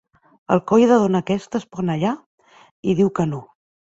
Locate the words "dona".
1.03-1.21